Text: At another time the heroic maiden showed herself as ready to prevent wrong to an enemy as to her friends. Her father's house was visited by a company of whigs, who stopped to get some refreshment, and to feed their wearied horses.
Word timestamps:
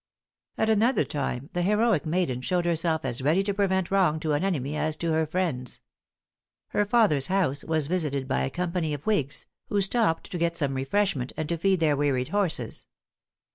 At 0.57 0.67
another 0.67 1.03
time 1.03 1.51
the 1.53 1.61
heroic 1.61 2.07
maiden 2.07 2.41
showed 2.41 2.65
herself 2.65 3.05
as 3.05 3.21
ready 3.21 3.43
to 3.43 3.53
prevent 3.53 3.91
wrong 3.91 4.19
to 4.21 4.31
an 4.33 4.43
enemy 4.43 4.75
as 4.75 4.97
to 4.97 5.11
her 5.11 5.27
friends. 5.27 5.79
Her 6.69 6.85
father's 6.85 7.27
house 7.27 7.63
was 7.63 7.85
visited 7.85 8.27
by 8.27 8.41
a 8.41 8.49
company 8.49 8.95
of 8.95 9.03
whigs, 9.05 9.45
who 9.67 9.79
stopped 9.79 10.31
to 10.31 10.39
get 10.39 10.57
some 10.57 10.73
refreshment, 10.73 11.33
and 11.37 11.47
to 11.49 11.57
feed 11.59 11.81
their 11.81 11.95
wearied 11.95 12.29
horses. 12.29 12.87